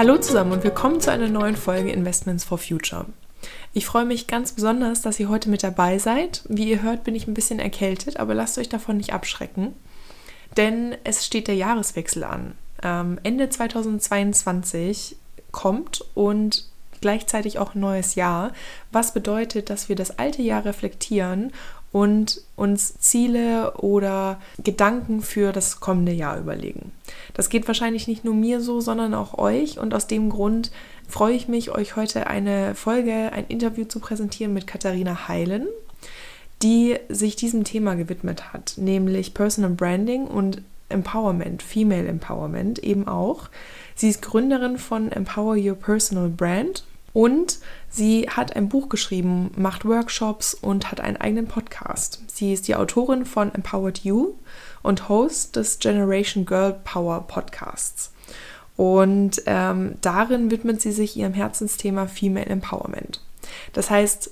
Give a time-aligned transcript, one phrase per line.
[0.00, 3.04] Hallo zusammen und willkommen zu einer neuen Folge Investments for Future.
[3.74, 6.42] Ich freue mich ganz besonders, dass ihr heute mit dabei seid.
[6.48, 9.74] Wie ihr hört, bin ich ein bisschen erkältet, aber lasst euch davon nicht abschrecken,
[10.56, 12.54] denn es steht der Jahreswechsel an.
[12.82, 15.16] Ähm, Ende 2022
[15.50, 16.64] kommt und
[17.02, 18.54] gleichzeitig auch ein neues Jahr,
[18.92, 21.52] was bedeutet, dass wir das alte Jahr reflektieren
[21.92, 26.92] und uns Ziele oder Gedanken für das kommende Jahr überlegen.
[27.34, 30.70] Das geht wahrscheinlich nicht nur mir so, sondern auch euch und aus dem Grund
[31.08, 35.66] freue ich mich, euch heute eine Folge, ein Interview zu präsentieren mit Katharina Heilen,
[36.62, 43.48] die sich diesem Thema gewidmet hat, nämlich Personal Branding und Empowerment, Female Empowerment eben auch.
[43.94, 49.84] Sie ist Gründerin von Empower Your Personal Brand und sie hat ein Buch geschrieben, macht
[49.84, 52.22] Workshops und hat einen eigenen Podcast.
[52.28, 54.34] Sie ist die Autorin von Empowered You
[54.82, 58.12] und Host des Generation Girl Power Podcasts.
[58.76, 63.20] Und ähm, darin widmet sie sich ihrem Herzensthema Female Empowerment.
[63.72, 64.30] Das heißt,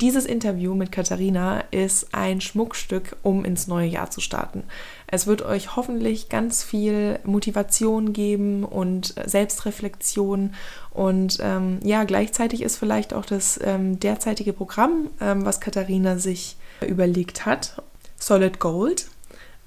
[0.00, 4.64] dieses Interview mit Katharina ist ein Schmuckstück, um ins neue Jahr zu starten.
[5.06, 10.54] Es wird euch hoffentlich ganz viel Motivation geben und Selbstreflexion.
[10.90, 16.56] Und ähm, ja, gleichzeitig ist vielleicht auch das ähm, derzeitige Programm, ähm, was Katharina sich
[16.84, 17.80] überlegt hat,
[18.18, 19.06] Solid Gold,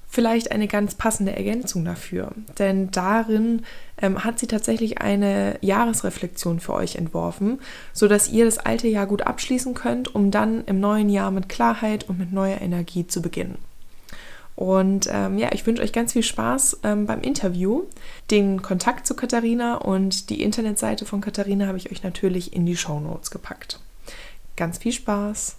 [0.08, 2.32] vielleicht eine ganz passende Ergänzung dafür.
[2.58, 3.62] Denn darin
[4.00, 7.60] ähm, hat sie tatsächlich eine Jahresreflexion für euch entworfen,
[7.92, 12.08] sodass ihr das alte Jahr gut abschließen könnt, um dann im neuen Jahr mit Klarheit
[12.08, 13.58] und mit neuer Energie zu beginnen.
[14.56, 17.84] Und ähm, ja, ich wünsche euch ganz viel Spaß ähm, beim Interview.
[18.30, 22.76] Den Kontakt zu Katharina und die Internetseite von Katharina habe ich euch natürlich in die
[22.76, 23.78] Show Notes gepackt.
[24.56, 25.54] Ganz viel Spaß.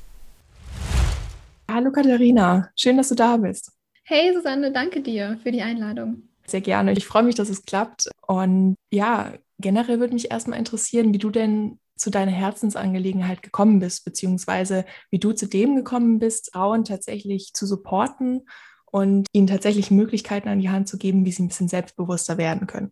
[1.72, 3.72] Hallo Katharina, schön, dass du da bist.
[4.12, 6.24] Hey Susanne, danke dir für die Einladung.
[6.48, 6.94] Sehr gerne.
[6.94, 8.10] Ich freue mich, dass es klappt.
[8.26, 14.06] Und ja, generell würde mich erstmal interessieren, wie du denn zu deiner Herzensangelegenheit gekommen bist,
[14.06, 18.48] beziehungsweise wie du zu dem gekommen bist, Frauen tatsächlich zu supporten
[18.86, 22.66] und ihnen tatsächlich Möglichkeiten an die Hand zu geben, wie sie ein bisschen selbstbewusster werden
[22.66, 22.92] können.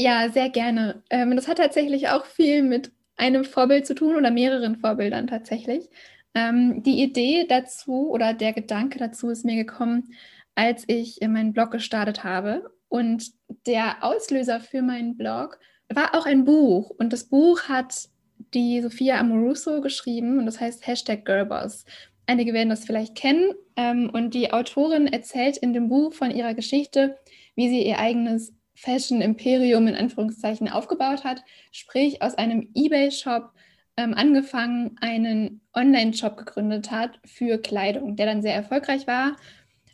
[0.00, 1.04] Ja, sehr gerne.
[1.10, 5.88] Ähm, das hat tatsächlich auch viel mit einem Vorbild zu tun oder mehreren Vorbildern tatsächlich.
[6.34, 10.14] Ähm, die Idee dazu oder der Gedanke dazu ist mir gekommen,
[10.54, 12.70] als ich meinen Blog gestartet habe.
[12.88, 13.30] Und
[13.66, 16.90] der Auslöser für meinen Blog war auch ein Buch.
[16.90, 18.08] Und das Buch hat
[18.54, 21.84] die Sophia Amoruso geschrieben und das heißt Hashtag Girlboss.
[22.26, 23.52] Einige werden das vielleicht kennen.
[23.76, 27.18] Ähm, und die Autorin erzählt in dem Buch von ihrer Geschichte,
[27.54, 33.50] wie sie ihr eigenes Fashion-Imperium in Anführungszeichen aufgebaut hat, sprich aus einem eBay-Shop
[33.96, 39.36] ähm, angefangen, einen Online-Shop gegründet hat für Kleidung, der dann sehr erfolgreich war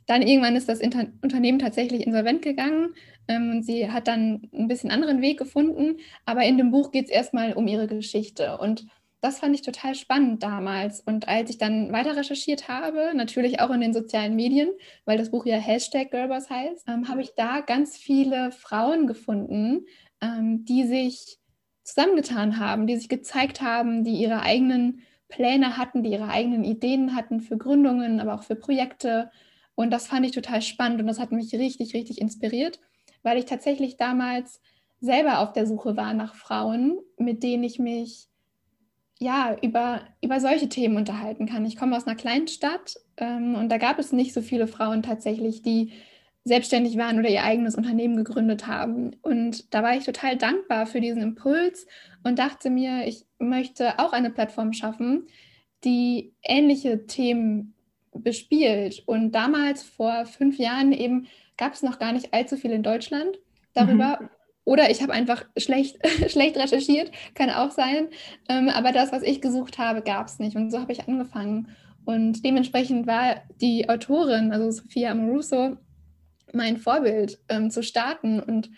[0.06, 2.94] dann irgendwann ist das Inter Unternehmen tatsächlich insolvent gegangen
[3.28, 5.98] ähm, und sie hat dann ein bisschen anderen Weg gefunden.
[6.24, 8.58] Aber in dem Buch geht es erstmal um ihre Geschichte.
[8.58, 8.86] Und
[9.20, 11.00] das fand ich total spannend damals.
[11.00, 14.68] Und als ich dann weiter recherchiert habe, natürlich auch in den sozialen Medien,
[15.04, 19.86] weil das Buch ja Hashtag Girlboss heißt, ähm, habe ich da ganz viele Frauen gefunden,
[20.20, 21.38] ähm, die sich
[21.82, 27.16] zusammengetan haben, die sich gezeigt haben, die ihre eigenen Pläne hatten, die ihre eigenen Ideen
[27.16, 29.30] hatten für Gründungen, aber auch für Projekte
[29.76, 32.81] und das fand ich total spannend und das hat mich richtig, richtig inspiriert,
[33.22, 34.60] weil ich tatsächlich damals
[35.00, 38.26] selber auf der Suche war nach Frauen, mit denen ich mich
[39.19, 41.65] ja über, über solche Themen unterhalten kann.
[41.65, 45.03] Ich komme aus einer kleinen Stadt ähm, und da gab es nicht so viele Frauen
[45.03, 45.92] tatsächlich, die
[46.44, 49.16] selbstständig waren oder ihr eigenes Unternehmen gegründet haben.
[49.22, 51.86] Und da war ich total dankbar für diesen Impuls
[52.25, 55.26] und dachte mir, ich möchte auch eine Plattform schaffen,
[55.84, 57.75] die ähnliche Themen
[58.22, 59.03] bespielt.
[59.06, 63.38] Und damals, vor fünf Jahren, eben gab es noch gar nicht allzu viel in Deutschland
[63.75, 64.19] darüber.
[64.21, 64.28] Mhm.
[64.65, 65.99] Oder ich habe einfach schlecht,
[66.31, 68.09] schlecht recherchiert, kann auch sein.
[68.49, 70.56] Ähm, aber das, was ich gesucht habe, gab es nicht.
[70.56, 71.69] Und so habe ich angefangen.
[72.04, 75.77] Und dementsprechend war die Autorin, also Sophia Amoruso,
[76.53, 78.71] mein Vorbild ähm, zu starten und,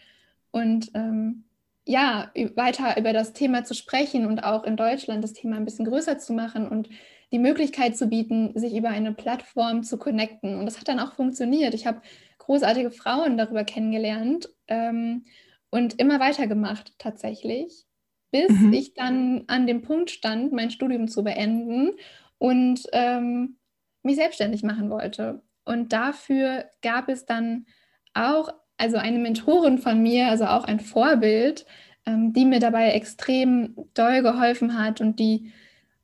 [0.50, 1.44] und ähm,
[1.84, 5.86] ja, weiter über das Thema zu sprechen und auch in Deutschland das Thema ein bisschen
[5.86, 6.90] größer zu machen und
[7.32, 10.58] die Möglichkeit zu bieten, sich über eine Plattform zu connecten.
[10.58, 11.74] Und das hat dann auch funktioniert.
[11.74, 12.00] Ich habe
[12.38, 15.24] großartige Frauen darüber kennengelernt ähm,
[15.70, 17.84] und immer weitergemacht tatsächlich,
[18.30, 18.72] bis mhm.
[18.72, 21.92] ich dann an dem Punkt stand, mein Studium zu beenden
[22.38, 23.58] und ähm,
[24.02, 25.42] mich selbstständig machen wollte.
[25.64, 27.66] Und dafür gab es dann
[28.14, 31.66] auch, also eine Mentorin von mir, also auch ein Vorbild,
[32.06, 35.52] ähm, die mir dabei extrem doll geholfen hat und die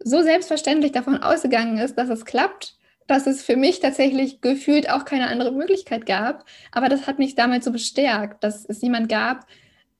[0.05, 5.05] so selbstverständlich davon ausgegangen ist, dass es klappt, dass es für mich tatsächlich gefühlt auch
[5.05, 6.45] keine andere Möglichkeit gab.
[6.73, 9.47] Aber das hat mich damals so bestärkt, dass es jemand gab,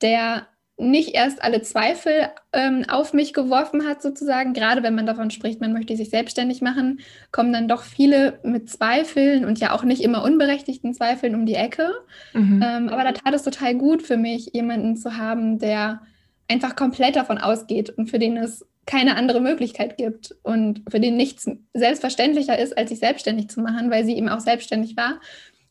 [0.01, 0.47] der
[0.77, 4.53] nicht erst alle Zweifel ähm, auf mich geworfen hat, sozusagen.
[4.53, 6.99] Gerade wenn man davon spricht, man möchte sich selbstständig machen,
[7.31, 11.55] kommen dann doch viele mit Zweifeln und ja auch nicht immer unberechtigten Zweifeln um die
[11.55, 11.91] Ecke.
[12.33, 12.61] Mhm.
[12.61, 16.01] Ähm, aber da tat es total gut für mich, jemanden zu haben, der
[16.49, 21.17] einfach komplett davon ausgeht und für den es keine andere Möglichkeit gibt und für den
[21.17, 25.19] nichts selbstverständlicher ist, als sich selbstständig zu machen, weil sie eben auch selbstständig war.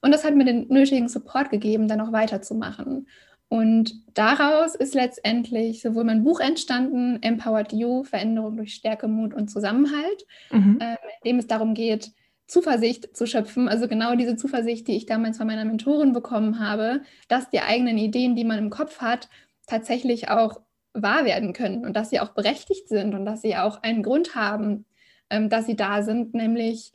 [0.01, 3.07] Und das hat mir den nötigen Support gegeben, dann auch weiterzumachen.
[3.49, 9.49] Und daraus ist letztendlich sowohl mein Buch entstanden, Empowered You, Veränderung durch Stärke, Mut und
[9.49, 10.79] Zusammenhalt, mhm.
[10.81, 12.11] äh, in dem es darum geht,
[12.47, 17.03] Zuversicht zu schöpfen, also genau diese Zuversicht, die ich damals von meiner Mentorin bekommen habe,
[17.29, 19.29] dass die eigenen Ideen, die man im Kopf hat,
[19.67, 20.61] tatsächlich auch
[20.95, 24.35] wahr werden können und dass sie auch berechtigt sind und dass sie auch einen Grund
[24.35, 24.87] haben,
[25.29, 26.93] ähm, dass sie da sind, nämlich,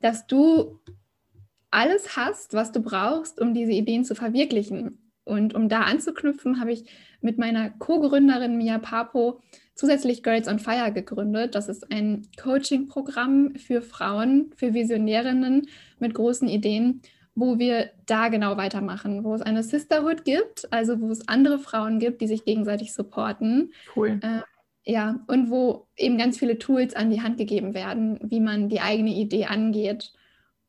[0.00, 0.78] dass du
[1.70, 4.98] alles hast, was du brauchst, um diese Ideen zu verwirklichen.
[5.24, 6.84] Und um da anzuknüpfen, habe ich
[7.20, 9.40] mit meiner Co-Gründerin Mia Papo
[9.74, 11.54] zusätzlich Girls on Fire gegründet.
[11.54, 15.68] Das ist ein Coaching-Programm für Frauen, für Visionärinnen
[15.98, 17.02] mit großen Ideen,
[17.36, 22.00] wo wir da genau weitermachen, wo es eine Sisterhood gibt, also wo es andere Frauen
[22.00, 23.72] gibt, die sich gegenseitig supporten.
[23.94, 24.18] Cool.
[24.22, 24.40] Äh,
[24.90, 28.80] ja, und wo eben ganz viele Tools an die Hand gegeben werden, wie man die
[28.80, 30.12] eigene Idee angeht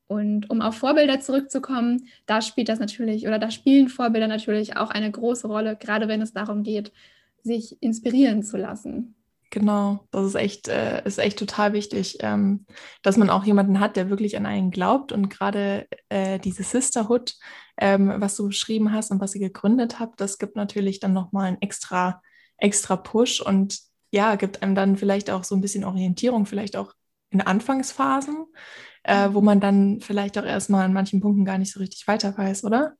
[0.07, 4.89] und um auf Vorbilder zurückzukommen, da spielt das natürlich oder da spielen Vorbilder natürlich auch
[4.89, 6.91] eine große Rolle, gerade wenn es darum geht,
[7.43, 9.15] sich inspirieren zu lassen.
[9.49, 12.65] Genau, das ist echt, äh, ist echt total wichtig, ähm,
[13.01, 15.11] dass man auch jemanden hat, der wirklich an einen glaubt.
[15.13, 17.33] Und gerade äh, diese Sisterhood,
[17.77, 21.47] ähm, was du beschrieben hast und was ihr gegründet habt, das gibt natürlich dann nochmal
[21.47, 22.21] einen extra,
[22.57, 23.79] extra Push und
[24.11, 26.93] ja, gibt einem dann vielleicht auch so ein bisschen Orientierung, vielleicht auch
[27.29, 28.45] in Anfangsphasen
[29.03, 32.37] äh, wo man dann vielleicht auch erstmal an manchen Punkten gar nicht so richtig weiter
[32.37, 32.95] weiß, oder?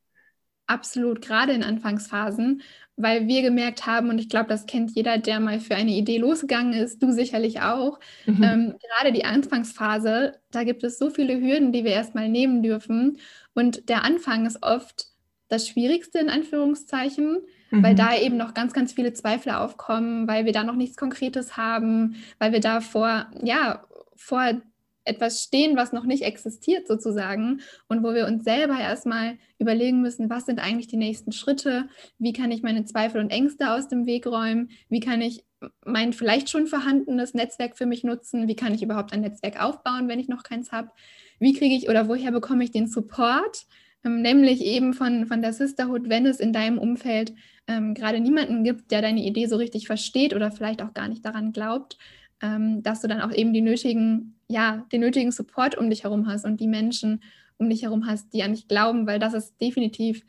[0.68, 2.62] Absolut, gerade in Anfangsphasen,
[2.98, 6.18] weil wir gemerkt haben, und ich glaube, das kennt jeder, der mal für eine Idee
[6.18, 8.44] losgegangen ist, du sicherlich auch, mhm.
[8.44, 13.18] ähm, gerade die Anfangsphase, da gibt es so viele Hürden, die wir erstmal nehmen dürfen.
[13.54, 15.08] Und der Anfang ist oft
[15.48, 17.38] das Schwierigste in Anführungszeichen,
[17.72, 17.84] mhm.
[17.84, 21.56] weil da eben noch ganz, ganz viele Zweifel aufkommen, weil wir da noch nichts Konkretes
[21.56, 23.86] haben, weil wir da vor, ja,
[24.16, 24.62] vor
[25.08, 30.30] etwas stehen, was noch nicht existiert sozusagen und wo wir uns selber erstmal überlegen müssen,
[30.30, 31.88] was sind eigentlich die nächsten Schritte,
[32.20, 35.44] wie kann ich meine Zweifel und Ängste aus dem Weg räumen, wie kann ich
[35.86, 40.08] mein vielleicht schon vorhandenes Netzwerk für mich nutzen, wie kann ich überhaupt ein Netzwerk aufbauen,
[40.08, 40.92] wenn ich noch keins habe,
[41.40, 43.66] wie kriege ich oder woher bekomme ich den Support,
[44.04, 47.34] ähm, nämlich eben von, von der Sisterhood, wenn es in deinem Umfeld
[47.68, 51.26] ähm, gerade niemanden gibt, der deine Idee so richtig versteht oder vielleicht auch gar nicht
[51.26, 51.98] daran glaubt,
[52.42, 56.28] ähm, dass du dann auch eben die nötigen, ja, den nötigen Support um dich herum
[56.28, 57.22] hast und die Menschen
[57.58, 60.24] um dich herum hast, die an dich glauben, weil das ist definitiv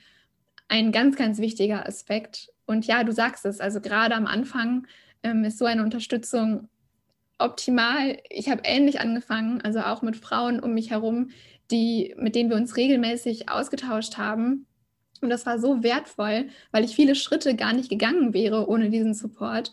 [0.69, 2.51] ein ganz, ganz wichtiger Aspekt.
[2.67, 4.87] Und ja, du sagst es, also gerade am Anfang
[5.23, 6.69] ähm, ist so eine Unterstützung
[7.39, 8.19] optimal.
[8.29, 11.31] Ich habe ähnlich angefangen, also auch mit Frauen um mich herum,
[11.71, 14.67] die, mit denen wir uns regelmäßig ausgetauscht haben.
[15.21, 19.15] Und das war so wertvoll, weil ich viele Schritte gar nicht gegangen wäre ohne diesen
[19.15, 19.73] Support.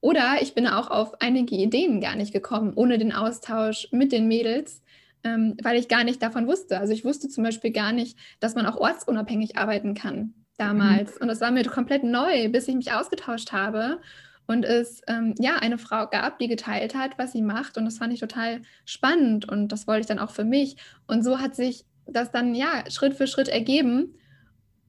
[0.00, 4.28] Oder ich bin auch auf einige Ideen gar nicht gekommen, ohne den Austausch mit den
[4.28, 4.82] Mädels,
[5.24, 6.78] ähm, weil ich gar nicht davon wusste.
[6.78, 11.16] Also ich wusste zum Beispiel gar nicht, dass man auch ortsunabhängig arbeiten kann damals.
[11.16, 11.22] Mhm.
[11.22, 13.98] Und das war mir komplett neu, bis ich mich ausgetauscht habe
[14.46, 17.76] und es ähm, ja eine Frau gab, die geteilt hat, was sie macht.
[17.76, 20.76] Und das fand ich total spannend und das wollte ich dann auch für mich.
[21.06, 24.14] Und so hat sich das dann ja Schritt für Schritt ergeben.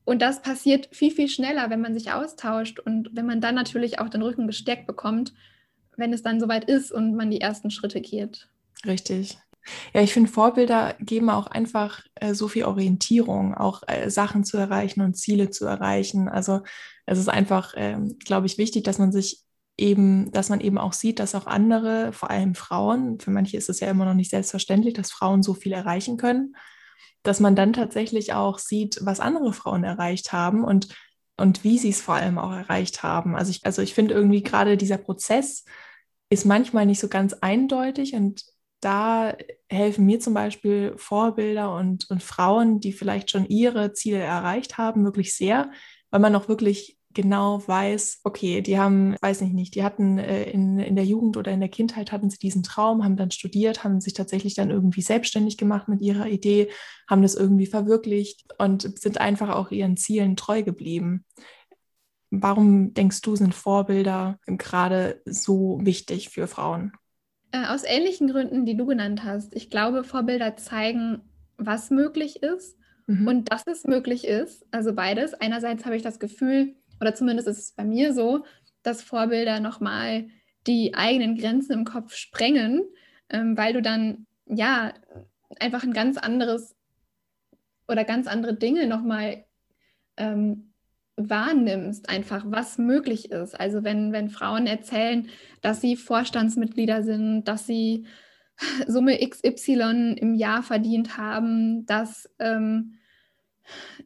[0.08, 4.00] Und das passiert viel, viel schneller, wenn man sich austauscht und wenn man dann natürlich
[4.00, 5.34] auch den Rücken gestärkt bekommt,
[5.98, 8.48] wenn es dann soweit ist und man die ersten Schritte geht.
[8.86, 9.38] Richtig.
[9.94, 14.56] Ja, ich finde, Vorbilder geben auch einfach äh, so viel Orientierung, auch äh, Sachen zu
[14.56, 16.30] erreichen und Ziele zu erreichen.
[16.30, 16.62] Also
[17.06, 19.42] es ist einfach, äh, glaube ich, wichtig, dass man sich
[19.76, 23.68] eben, dass man eben auch sieht, dass auch andere, vor allem Frauen, für manche ist
[23.68, 26.56] es ja immer noch nicht selbstverständlich, dass Frauen so viel erreichen können
[27.24, 30.88] dass man dann tatsächlich auch sieht, was andere Frauen erreicht haben und,
[31.38, 33.36] und wie sie es vor allem auch erreicht haben.
[33.36, 35.66] Also ich, also ich finde irgendwie gerade dieser Prozess
[36.30, 38.44] ist manchmal nicht so ganz eindeutig und
[38.80, 39.36] da
[39.70, 45.04] helfen mir zum Beispiel Vorbilder und, und Frauen, die vielleicht schon ihre Ziele erreicht haben,
[45.04, 45.72] wirklich sehr,
[46.12, 50.44] weil man auch wirklich genau weiß, okay, die haben, weiß ich nicht, die hatten äh,
[50.44, 53.84] in, in der Jugend oder in der Kindheit hatten sie diesen Traum, haben dann studiert,
[53.84, 56.70] haben sich tatsächlich dann irgendwie selbstständig gemacht mit ihrer Idee,
[57.10, 61.26] haben das irgendwie verwirklicht und sind einfach auch ihren Zielen treu geblieben.
[62.30, 66.92] Warum denkst du, sind Vorbilder gerade so wichtig für Frauen?
[67.52, 69.56] Äh, aus ähnlichen Gründen, die du genannt hast.
[69.56, 71.24] Ich glaube, Vorbilder zeigen,
[71.58, 73.28] was möglich ist mhm.
[73.28, 74.68] und dass es möglich ist.
[74.70, 75.34] Also beides.
[75.34, 78.44] Einerseits habe ich das Gefühl, oder zumindest ist es bei mir so,
[78.84, 80.28] dass Vorbilder nochmal
[80.66, 82.84] die eigenen Grenzen im Kopf sprengen,
[83.30, 84.94] ähm, weil du dann ja
[85.60, 86.76] einfach ein ganz anderes
[87.88, 89.46] oder ganz andere Dinge nochmal
[90.18, 90.74] ähm,
[91.16, 93.60] wahrnimmst, einfach was möglich ist.
[93.60, 95.30] Also wenn, wenn Frauen erzählen,
[95.62, 98.06] dass sie Vorstandsmitglieder sind, dass sie
[98.88, 102.97] Summe XY im Jahr verdient haben, dass ähm,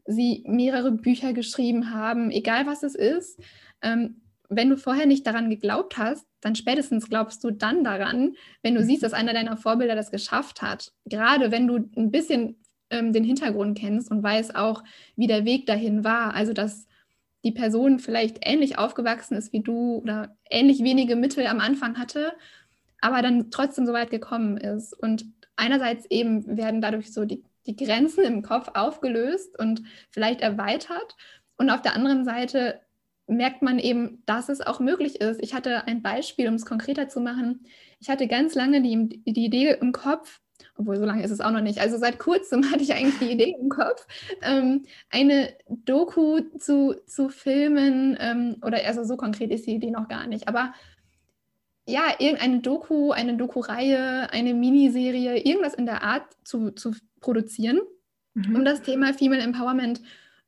[0.06, 3.40] sie mehrere Bücher geschrieben haben, egal was es ist.
[3.82, 8.76] Ähm, wenn du vorher nicht daran geglaubt hast, dann spätestens glaubst du dann daran, wenn
[8.76, 10.92] du siehst, dass einer deiner Vorbilder das geschafft hat.
[11.06, 12.58] Gerade wenn du ein bisschen
[12.90, 14.84] ähm, den Hintergrund kennst und weißt auch,
[15.16, 16.34] wie der Weg dahin war.
[16.34, 16.88] Also dass
[17.44, 22.34] die Person vielleicht ähnlich aufgewachsen ist wie du oder ähnlich wenige Mittel am Anfang hatte,
[23.00, 24.94] aber dann trotzdem so weit gekommen ist.
[24.94, 25.26] Und
[25.56, 31.16] einerseits eben werden dadurch so die, die Grenzen im Kopf aufgelöst und vielleicht erweitert.
[31.58, 32.82] Und auf der anderen Seite
[33.28, 35.42] merkt man eben, dass es auch möglich ist.
[35.42, 37.66] Ich hatte ein Beispiel, um es konkreter zu machen.
[38.00, 40.42] Ich hatte ganz lange die, die Idee im Kopf,
[40.76, 41.80] obwohl so lange ist es auch noch nicht.
[41.80, 44.06] Also seit kurzem hatte ich eigentlich die Idee im Kopf,
[44.42, 50.08] ähm, eine Doku zu, zu filmen ähm, oder also so konkret ist die Idee noch
[50.08, 50.48] gar nicht.
[50.48, 50.74] Aber
[51.88, 57.82] ja, irgendeine Doku, eine Doku-Reihe, eine Miniserie, irgendwas in der Art zu, zu produzieren,
[58.34, 58.56] mhm.
[58.56, 60.02] um das Thema Female Empowerment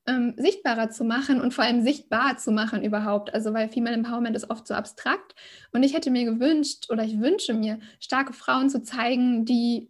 [0.06, 3.34] ähm, sichtbarer zu machen und vor allem sichtbar zu machen überhaupt.
[3.34, 5.34] Also weil Female Empowerment ist oft so abstrakt.
[5.72, 9.90] Und ich hätte mir gewünscht oder ich wünsche mir, starke Frauen zu zeigen, die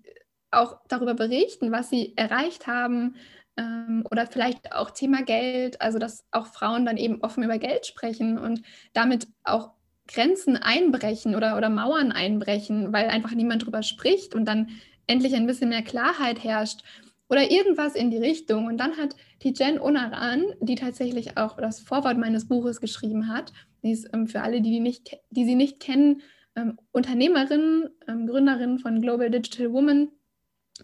[0.51, 3.15] auch darüber berichten, was sie erreicht haben
[3.57, 7.87] ähm, oder vielleicht auch Thema Geld, also dass auch Frauen dann eben offen über Geld
[7.87, 8.61] sprechen und
[8.93, 9.71] damit auch
[10.07, 14.69] Grenzen einbrechen oder, oder Mauern einbrechen, weil einfach niemand drüber spricht und dann
[15.07, 16.81] endlich ein bisschen mehr Klarheit herrscht
[17.29, 18.67] oder irgendwas in die Richtung.
[18.67, 23.53] Und dann hat die Jen Onaran, die tatsächlich auch das Vorwort meines Buches geschrieben hat,
[23.81, 26.21] die ist ähm, für alle, die, die, nicht, die sie nicht kennen,
[26.55, 30.09] ähm, Unternehmerin, ähm, Gründerin von Global Digital Woman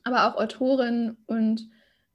[0.04, 1.70] aber auch Autorin und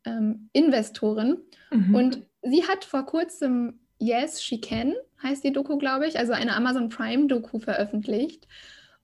[0.05, 1.39] ähm, Investorin.
[1.71, 1.95] Mhm.
[1.95, 6.55] Und sie hat vor kurzem Yes, She Can, heißt die Doku, glaube ich, also eine
[6.55, 8.47] Amazon Prime-Doku veröffentlicht.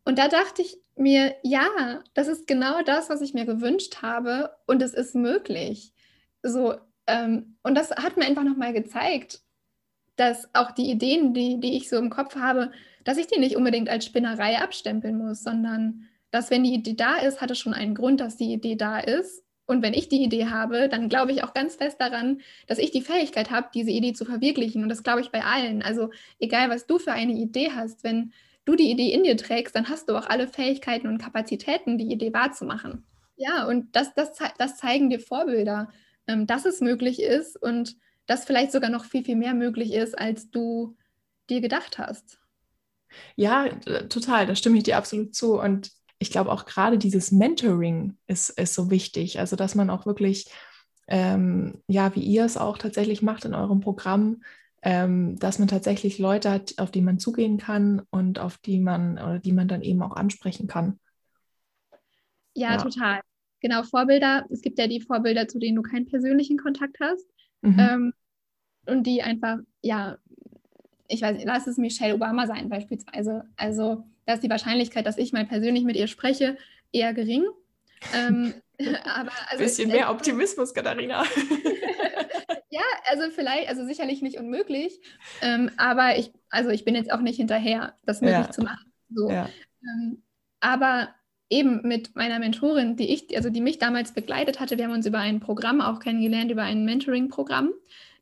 [0.04, 4.50] Und da dachte ich mir, ja, das ist genau das, was ich mir gewünscht habe
[4.66, 5.94] und es ist möglich.
[6.42, 6.74] So,
[7.06, 9.40] ähm, und das hat mir einfach nochmal gezeigt,
[10.16, 12.70] dass auch die Ideen, die, die ich so im Kopf habe,
[13.04, 17.16] dass ich die nicht unbedingt als Spinnerei abstempeln muss, sondern dass wenn die Idee da
[17.16, 19.42] ist, hat es schon einen Grund, dass die Idee da ist.
[19.70, 22.90] Und wenn ich die Idee habe, dann glaube ich auch ganz fest daran, dass ich
[22.90, 24.82] die Fähigkeit habe, diese Idee zu verwirklichen.
[24.82, 25.80] Und das glaube ich bei allen.
[25.80, 26.10] Also
[26.40, 28.32] egal, was du für eine Idee hast, wenn
[28.64, 32.10] du die Idee in dir trägst, dann hast du auch alle Fähigkeiten und Kapazitäten, die
[32.10, 33.04] Idee wahrzumachen.
[33.36, 35.88] Ja, und das, das, das zeigen dir Vorbilder,
[36.26, 37.94] ähm, dass es möglich ist und
[38.26, 40.96] dass vielleicht sogar noch viel, viel mehr möglich ist, als du
[41.48, 42.40] dir gedacht hast.
[43.36, 43.68] Ja,
[44.08, 45.60] total, da stimme ich dir absolut zu.
[45.60, 49.40] Und ich glaube auch gerade dieses Mentoring ist, ist so wichtig.
[49.40, 50.52] Also, dass man auch wirklich,
[51.08, 54.42] ähm, ja, wie ihr es auch tatsächlich macht in eurem Programm,
[54.82, 59.14] ähm, dass man tatsächlich Leute hat, auf die man zugehen kann und auf die man
[59.14, 61.00] oder die man dann eben auch ansprechen kann.
[62.54, 62.76] Ja, ja.
[62.76, 63.20] total.
[63.60, 64.44] Genau, Vorbilder.
[64.50, 67.26] Es gibt ja die Vorbilder, zu denen du keinen persönlichen Kontakt hast.
[67.62, 67.78] Mhm.
[67.78, 68.12] Ähm,
[68.86, 70.18] und die einfach, ja,
[71.08, 73.44] ich weiß nicht, lass es Michelle Obama sein beispielsweise.
[73.56, 76.56] Also da ist die Wahrscheinlichkeit, dass ich mal persönlich mit ihr spreche,
[76.92, 77.44] eher gering.
[78.14, 78.54] Ähm,
[79.04, 81.24] aber also, Bisschen mehr Optimismus, Katharina.
[82.70, 85.00] ja, also vielleicht, also sicherlich nicht unmöglich,
[85.42, 88.50] ähm, aber ich, also ich bin jetzt auch nicht hinterher, das möglich ja.
[88.52, 88.92] zu machen.
[89.12, 89.28] So.
[89.28, 89.48] Ja.
[89.82, 90.22] Ähm,
[90.60, 91.08] aber
[91.48, 95.06] eben mit meiner Mentorin, die ich, also die mich damals begleitet hatte, wir haben uns
[95.06, 97.72] über ein Programm auch kennengelernt, über ein Mentoring-Programm.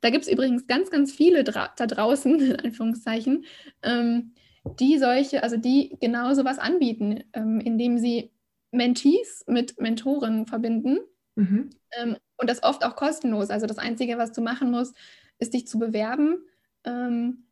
[0.00, 3.44] Da gibt es übrigens ganz, ganz viele da draußen, in Anführungszeichen,
[3.82, 4.32] ähm,
[4.76, 8.30] die solche, also die genau sowas anbieten, ähm, indem sie
[8.70, 10.98] Mentees mit Mentoren verbinden.
[11.36, 11.70] Mhm.
[11.98, 13.50] Ähm, und das oft auch kostenlos.
[13.50, 14.94] Also das Einzige, was du machen musst,
[15.38, 16.38] ist dich zu bewerben
[16.84, 17.44] ähm,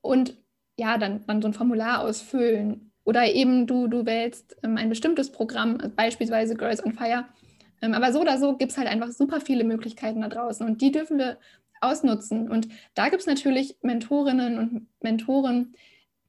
[0.00, 0.36] und
[0.78, 2.90] ja, dann, dann so ein Formular ausfüllen.
[3.04, 7.26] Oder eben du, du wählst ähm, ein bestimmtes Programm, beispielsweise Girls on Fire.
[7.82, 10.80] Ähm, aber so oder so gibt es halt einfach super viele Möglichkeiten da draußen und
[10.80, 11.38] die dürfen wir
[11.80, 12.50] ausnutzen.
[12.50, 15.74] Und da gibt es natürlich Mentorinnen und Mentoren,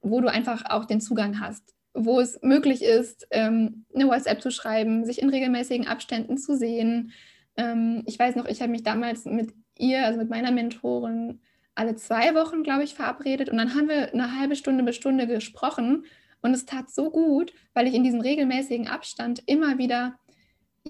[0.01, 4.51] wo du einfach auch den Zugang hast, wo es möglich ist, ähm, eine WhatsApp zu
[4.51, 7.12] schreiben, sich in regelmäßigen Abständen zu sehen.
[7.58, 11.41] Ähm, ich weiß noch, ich habe mich damals mit ihr, also mit meiner Mentorin,
[11.75, 15.27] alle zwei Wochen, glaube ich, verabredet und dann haben wir eine halbe Stunde bis Stunde
[15.27, 16.05] gesprochen
[16.41, 20.20] und es tat so gut, weil ich in diesem regelmäßigen Abstand immer wieder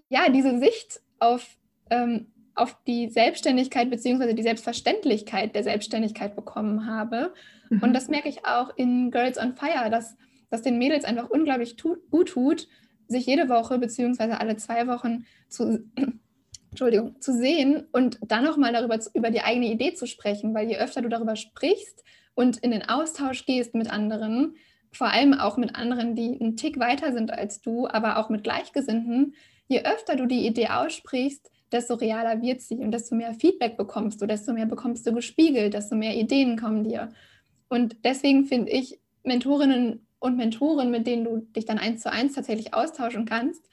[0.10, 1.58] ja diese Sicht auf
[1.90, 4.34] ähm, auf die Selbstständigkeit bzw.
[4.34, 7.34] die Selbstverständlichkeit der Selbstständigkeit bekommen habe.
[7.70, 7.84] Mhm.
[7.84, 10.16] Und das merke ich auch in Girls on Fire, dass
[10.50, 12.68] das den Mädels einfach unglaublich tut, gut tut,
[13.08, 14.34] sich jede Woche bzw.
[14.34, 15.86] alle zwei Wochen zu,
[16.72, 20.78] Entschuldigung, zu sehen und dann nochmal darüber über die eigene Idee zu sprechen, weil je
[20.78, 22.04] öfter du darüber sprichst
[22.34, 24.56] und in den Austausch gehst mit anderen,
[24.94, 28.44] vor allem auch mit anderen, die einen Tick weiter sind als du, aber auch mit
[28.44, 29.36] Gleichgesinnten,
[29.68, 34.22] je öfter du die Idee aussprichst, desto realer wird sie und desto mehr Feedback bekommst
[34.22, 37.12] du, desto mehr bekommst du gespiegelt, desto mehr Ideen kommen dir.
[37.70, 42.34] Und deswegen finde ich Mentorinnen und Mentoren, mit denen du dich dann eins zu eins
[42.34, 43.70] tatsächlich austauschen kannst,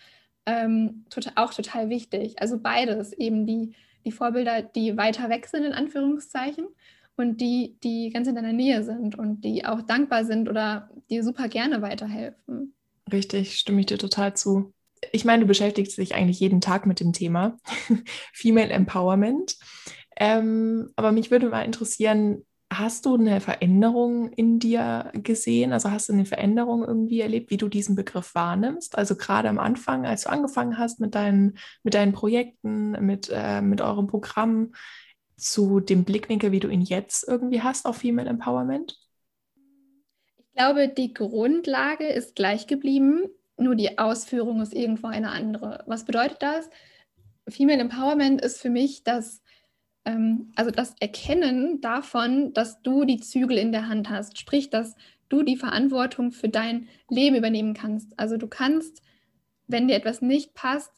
[0.47, 2.41] ähm, tot, auch total wichtig.
[2.41, 3.75] Also beides, eben die,
[4.05, 6.67] die Vorbilder, die weiter weg sind, in Anführungszeichen,
[7.19, 11.25] und die, die ganz in deiner Nähe sind und die auch dankbar sind oder dir
[11.25, 12.75] super gerne weiterhelfen.
[13.13, 14.73] Richtig, stimme ich dir total zu
[15.13, 17.59] ich meine, du beschäftigst dich eigentlich jeden Tag mit dem Thema
[18.33, 19.57] Female Empowerment.
[20.17, 25.73] Ähm, aber mich würde mal interessieren, hast du eine Veränderung in dir gesehen?
[25.73, 28.99] Also hast du eine Veränderung irgendwie erlebt, wie du diesen Begriff wahrnimmst?
[28.99, 33.63] Also gerade am Anfang, als du angefangen hast mit deinen, mit deinen Projekten, mit, äh,
[33.63, 34.73] mit eurem Programm,
[35.39, 38.99] zu dem Blickwinkel, wie du ihn jetzt irgendwie hast auf Female Empowerment?
[40.37, 43.23] Ich glaube, die Grundlage ist gleich geblieben
[43.59, 45.83] nur die Ausführung ist irgendwo eine andere.
[45.87, 46.71] Was bedeutet das?
[47.49, 49.43] Female Empowerment ist für mich das,
[50.05, 54.95] ähm, also das Erkennen davon, dass du die Zügel in der Hand hast, sprich, dass
[55.29, 58.19] du die Verantwortung für dein Leben übernehmen kannst.
[58.19, 59.03] Also du kannst,
[59.67, 60.93] wenn dir etwas nicht passt,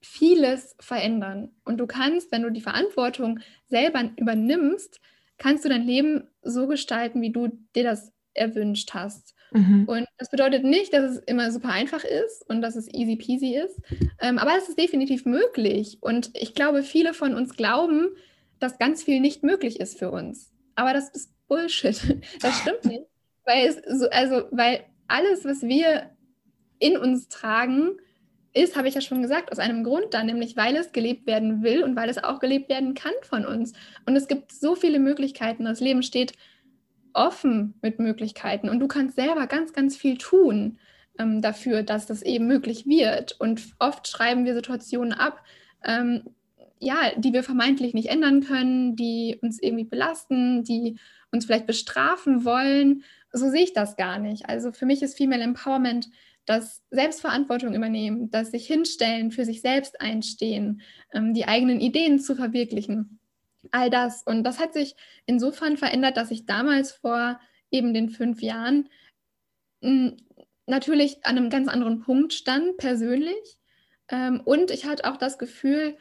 [0.00, 1.50] vieles verändern.
[1.64, 5.00] Und du kannst, wenn du die Verantwortung selber übernimmst,
[5.38, 9.34] kannst du dein Leben so gestalten, wie du dir das erwünscht hast.
[9.52, 9.84] Mhm.
[9.86, 13.56] Und das bedeutet nicht, dass es immer super einfach ist und dass es easy peasy
[13.56, 13.80] ist,
[14.20, 15.98] ähm, aber es ist definitiv möglich.
[16.00, 18.08] Und ich glaube, viele von uns glauben,
[18.58, 20.52] dass ganz viel nicht möglich ist für uns.
[20.74, 22.00] Aber das ist Bullshit.
[22.40, 23.04] Das stimmt nicht.
[23.44, 26.10] Weil, es so, also, weil alles, was wir
[26.78, 27.98] in uns tragen,
[28.54, 31.62] ist, habe ich ja schon gesagt, aus einem Grund da, nämlich weil es gelebt werden
[31.62, 33.72] will und weil es auch gelebt werden kann von uns.
[34.06, 35.64] Und es gibt so viele Möglichkeiten.
[35.64, 36.34] Das Leben steht
[37.14, 40.78] offen mit Möglichkeiten und du kannst selber ganz, ganz viel tun
[41.18, 43.38] ähm, dafür, dass das eben möglich wird.
[43.40, 45.42] Und oft schreiben wir Situationen ab,
[45.84, 46.22] ähm,
[46.78, 50.98] ja, die wir vermeintlich nicht ändern können, die uns irgendwie belasten, die
[51.30, 53.04] uns vielleicht bestrafen wollen.
[53.32, 54.48] So sehe ich das gar nicht.
[54.48, 56.08] Also für mich ist Female Empowerment
[56.44, 62.34] das Selbstverantwortung übernehmen, das sich hinstellen, für sich selbst einstehen, ähm, die eigenen Ideen zu
[62.34, 63.20] verwirklichen
[63.72, 64.22] all das.
[64.22, 64.94] Und das hat sich
[65.26, 68.88] insofern verändert, dass ich damals vor eben den fünf Jahren
[69.82, 70.16] hm,
[70.66, 73.58] natürlich an einem ganz anderen Punkt stand, persönlich.
[74.08, 75.96] Ähm, und ich hatte auch das Gefühl,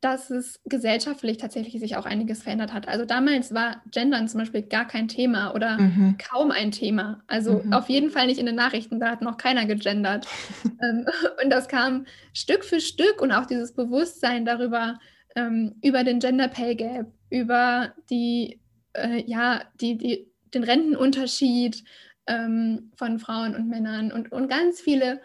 [0.00, 2.86] dass es gesellschaftlich tatsächlich sich auch einiges verändert hat.
[2.86, 6.16] Also damals war Gendern zum Beispiel gar kein Thema oder mhm.
[6.18, 7.24] kaum ein Thema.
[7.26, 7.72] Also mhm.
[7.72, 10.26] auf jeden Fall nicht in den Nachrichten, da hat noch keiner gegendert.
[10.80, 11.06] Ähm,
[11.42, 15.00] und das kam Stück für Stück und auch dieses Bewusstsein darüber,
[15.36, 18.60] ähm, über den Gender Pay Gap, über die,
[18.94, 21.84] äh, ja, die, die, den Rentenunterschied
[22.26, 25.20] ähm, von Frauen und Männern und, und ganz viele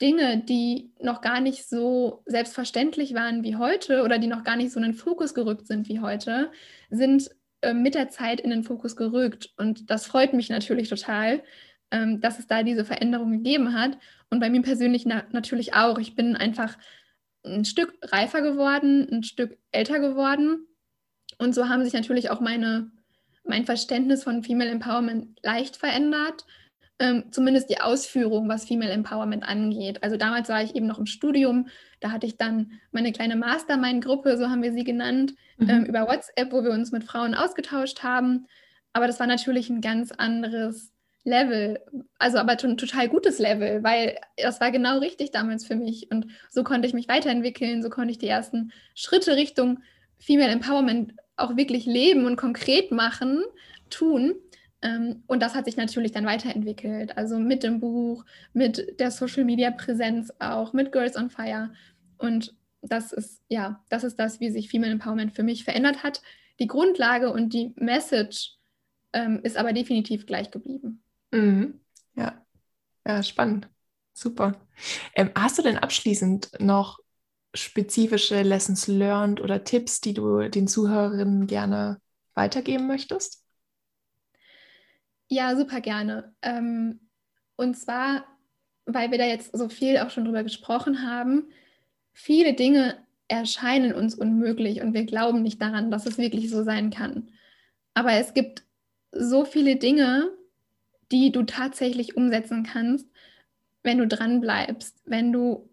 [0.00, 4.72] Dinge, die noch gar nicht so selbstverständlich waren wie heute oder die noch gar nicht
[4.72, 6.50] so in den Fokus gerückt sind wie heute,
[6.90, 7.30] sind
[7.62, 9.52] äh, mit der Zeit in den Fokus gerückt.
[9.56, 11.42] Und das freut mich natürlich total,
[11.90, 13.98] ähm, dass es da diese Veränderung gegeben hat.
[14.30, 15.98] Und bei mir persönlich na natürlich auch.
[15.98, 16.76] Ich bin einfach
[17.44, 20.66] ein Stück reifer geworden, ein Stück älter geworden.
[21.38, 22.90] Und so haben sich natürlich auch meine,
[23.44, 26.44] mein Verständnis von Female Empowerment leicht verändert.
[27.00, 30.02] Ähm, zumindest die Ausführung, was Female Empowerment angeht.
[30.04, 31.66] Also damals war ich eben noch im Studium,
[31.98, 35.68] da hatte ich dann meine kleine Mastermind-Gruppe, so haben wir sie genannt, mhm.
[35.68, 38.46] ähm, über WhatsApp, wo wir uns mit Frauen ausgetauscht haben.
[38.92, 40.93] Aber das war natürlich ein ganz anderes
[41.24, 41.80] Level,
[42.18, 46.10] also aber ein total gutes Level, weil das war genau richtig damals für mich.
[46.10, 49.80] Und so konnte ich mich weiterentwickeln, so konnte ich die ersten Schritte Richtung
[50.18, 53.42] Female Empowerment auch wirklich leben und konkret machen,
[53.90, 54.34] tun.
[54.82, 57.16] Ähm, und das hat sich natürlich dann weiterentwickelt.
[57.16, 61.72] Also mit dem Buch, mit der Social Media Präsenz auch, mit Girls on Fire.
[62.18, 66.20] Und das ist, ja, das ist das, wie sich Female Empowerment für mich verändert hat.
[66.60, 68.56] Die Grundlage und die Message
[69.12, 71.03] ähm, ist aber definitiv gleich geblieben.
[71.34, 71.80] Mhm.
[72.14, 72.40] Ja.
[73.06, 73.68] ja, spannend.
[74.12, 74.60] Super.
[75.14, 77.00] Ähm, hast du denn abschließend noch
[77.54, 82.00] spezifische Lessons learned oder Tipps, die du den Zuhörerinnen gerne
[82.34, 83.44] weitergeben möchtest?
[85.28, 86.34] Ja, super gerne.
[86.42, 87.00] Ähm,
[87.56, 88.24] und zwar,
[88.86, 91.48] weil wir da jetzt so viel auch schon drüber gesprochen haben,
[92.12, 96.90] viele Dinge erscheinen uns unmöglich und wir glauben nicht daran, dass es wirklich so sein
[96.90, 97.30] kann.
[97.94, 98.64] Aber es gibt
[99.12, 100.30] so viele Dinge,
[101.14, 103.06] die du tatsächlich umsetzen kannst,
[103.84, 105.70] wenn du dran bleibst, wenn du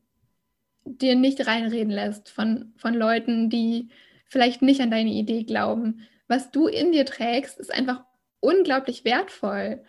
[0.86, 3.90] dir nicht reinreden lässt von, von Leuten, die
[4.28, 6.08] vielleicht nicht an deine Idee glauben.
[6.28, 8.04] Was du in dir trägst, ist einfach
[8.40, 9.84] unglaublich wertvoll.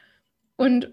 [0.56, 0.92] Und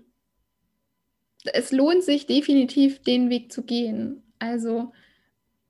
[1.53, 4.23] es lohnt sich definitiv, den Weg zu gehen.
[4.39, 4.91] Also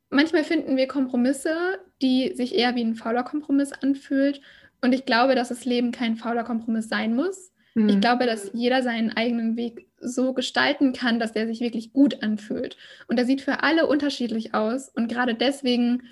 [0.09, 4.41] manchmal finden wir Kompromisse, die sich eher wie ein fauler Kompromiss anfühlt.
[4.81, 7.51] Und ich glaube, dass das Leben kein fauler Kompromiss sein muss.
[7.79, 7.89] Mhm.
[7.89, 12.21] Ich glaube, dass jeder seinen eigenen Weg so gestalten kann, dass der sich wirklich gut
[12.21, 12.77] anfühlt.
[13.07, 14.89] Und der sieht für alle unterschiedlich aus.
[14.89, 16.03] Und gerade deswegen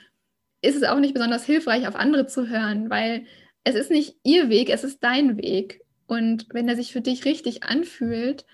[0.62, 3.26] ist es auch nicht besonders hilfreich, auf andere zu hören, weil
[3.64, 5.82] es ist nicht ihr Weg, es ist dein Weg.
[6.08, 8.46] Und wenn er sich für dich richtig anfühlt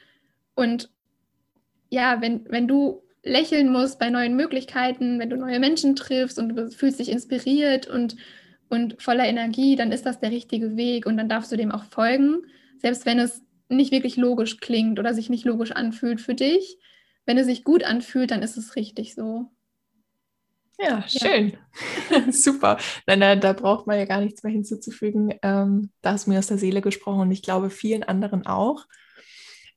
[0.56, 0.89] und
[1.89, 6.49] ja, wenn, wenn du lächeln musst bei neuen Möglichkeiten, wenn du neue Menschen triffst und
[6.49, 8.15] du fühlst dich inspiriert und,
[8.69, 11.84] und voller Energie, dann ist das der richtige Weg und dann darfst du dem auch
[11.84, 12.41] folgen,
[12.84, 16.78] selbst wenn es nicht wirklich logisch klingt oder sich nicht logisch anfühlt für dich.
[17.26, 19.50] Wenn es sich gut anfühlt, dann ist es richtig so.
[20.78, 21.54] Ja, schön.
[22.10, 22.24] Ja.
[22.32, 22.78] Super.
[23.08, 25.34] Nein, nein, da braucht man ja gar nichts mehr hinzuzufügen.
[25.41, 28.86] Ähm, da hast du mir aus der Seele gesprochen und ich glaube vielen anderen auch.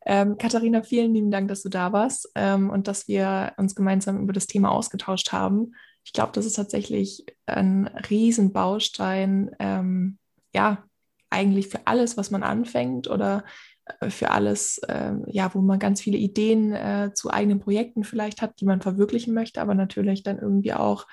[0.04, 4.20] Ähm, Katharina, vielen lieben Dank, dass du da warst ähm, und dass wir uns gemeinsam
[4.20, 5.74] über das Thema ausgetauscht haben.
[6.04, 10.18] Ich glaube, das ist tatsächlich ein Riesenbaustein, ähm,
[10.54, 10.84] ja,
[11.30, 13.44] eigentlich für alles, was man anfängt oder
[14.00, 18.42] äh, für alles, äh, ja, wo man ganz viele Ideen äh, zu eigenen Projekten vielleicht
[18.42, 21.06] hat, die man verwirklichen möchte, aber natürlich dann irgendwie auch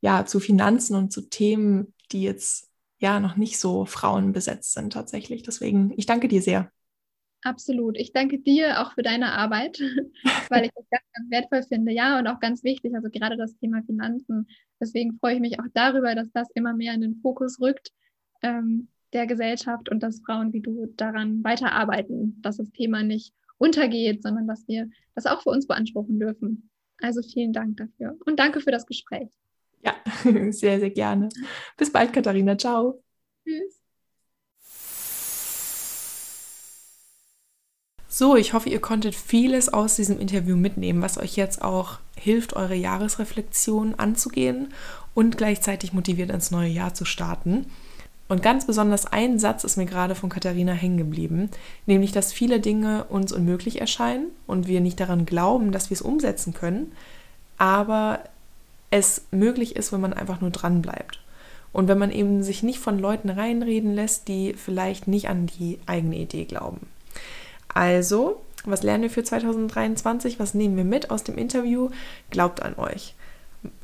[0.00, 5.42] ja zu Finanzen und zu Themen, die jetzt ja noch nicht so frauenbesetzt sind tatsächlich.
[5.42, 6.70] Deswegen, ich danke dir sehr.
[7.42, 7.96] Absolut.
[7.96, 9.78] Ich danke dir auch für deine Arbeit,
[10.50, 11.92] weil ich das ganz, ganz wertvoll finde.
[11.92, 14.46] Ja, und auch ganz wichtig, also gerade das Thema Finanzen.
[14.78, 17.92] Deswegen freue ich mich auch darüber, dass das immer mehr in den Fokus rückt.
[18.42, 24.22] Ähm, der Gesellschaft und dass Frauen wie du daran weiterarbeiten, dass das Thema nicht untergeht,
[24.22, 26.70] sondern dass wir das auch für uns beanspruchen dürfen.
[27.02, 29.28] Also vielen Dank dafür und danke für das Gespräch.
[29.82, 29.94] Ja,
[30.52, 31.28] sehr, sehr gerne.
[31.76, 32.56] Bis bald, Katharina.
[32.56, 33.02] Ciao.
[33.44, 33.80] Tschüss.
[38.12, 42.54] So, ich hoffe, ihr konntet vieles aus diesem Interview mitnehmen, was euch jetzt auch hilft,
[42.54, 44.74] eure Jahresreflexion anzugehen
[45.14, 47.66] und gleichzeitig motiviert ins neue Jahr zu starten.
[48.30, 51.50] Und ganz besonders ein Satz ist mir gerade von Katharina hängen geblieben,
[51.86, 56.00] nämlich, dass viele Dinge uns unmöglich erscheinen und wir nicht daran glauben, dass wir es
[56.00, 56.92] umsetzen können,
[57.58, 58.20] aber
[58.92, 61.18] es möglich ist, wenn man einfach nur dran bleibt.
[61.72, 65.80] Und wenn man eben sich nicht von Leuten reinreden lässt, die vielleicht nicht an die
[65.86, 66.86] eigene Idee glauben.
[67.66, 70.38] Also, was lernen wir für 2023?
[70.38, 71.90] Was nehmen wir mit aus dem Interview?
[72.30, 73.16] Glaubt an euch.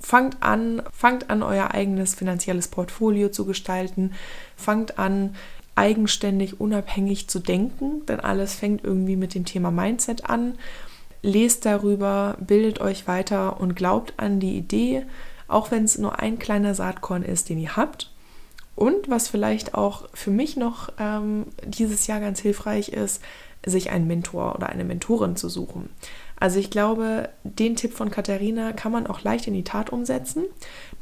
[0.01, 4.13] Fangt an, fangt an, euer eigenes finanzielles Portfolio zu gestalten.
[4.57, 5.35] Fangt an,
[5.77, 10.55] eigenständig, unabhängig zu denken, denn alles fängt irgendwie mit dem Thema Mindset an.
[11.23, 15.05] Lest darüber, bildet euch weiter und glaubt an die Idee,
[15.49, 18.11] auch wenn es nur ein kleiner Saatkorn ist, den ihr habt.
[18.75, 23.23] Und was vielleicht auch für mich noch ähm, dieses Jahr ganz hilfreich ist,
[23.65, 25.91] sich einen Mentor oder eine Mentorin zu suchen.
[26.39, 30.45] Also ich glaube, den Tipp von Katharina kann man auch leicht in die Tat umsetzen.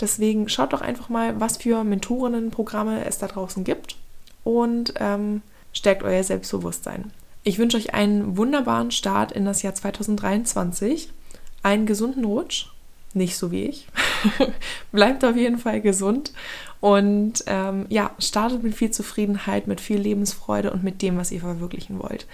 [0.01, 3.97] Deswegen schaut doch einfach mal, was für Mentorinnenprogramme es da draußen gibt
[4.45, 5.43] und ähm,
[5.73, 7.11] stärkt euer Selbstbewusstsein.
[7.43, 11.11] Ich wünsche euch einen wunderbaren Start in das Jahr 2023,
[11.63, 12.69] einen gesunden Rutsch,
[13.13, 13.87] nicht so wie ich.
[14.93, 16.33] Bleibt auf jeden Fall gesund
[16.81, 21.41] und ähm, ja, startet mit viel Zufriedenheit, mit viel Lebensfreude und mit dem, was ihr
[21.41, 22.27] verwirklichen wollt.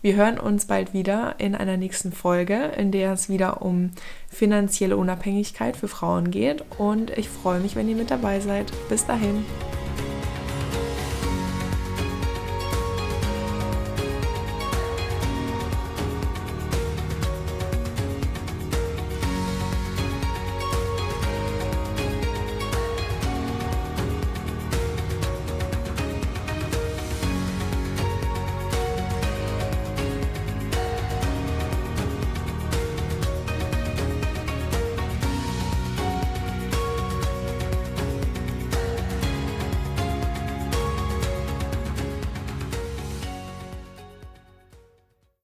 [0.00, 3.90] Wir hören uns bald wieder in einer nächsten Folge, in der es wieder um
[4.28, 6.64] finanzielle Unabhängigkeit für Frauen geht.
[6.78, 8.70] Und ich freue mich, wenn ihr mit dabei seid.
[8.88, 9.44] Bis dahin.